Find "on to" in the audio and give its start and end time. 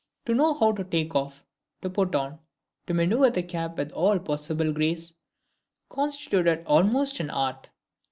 2.15-2.93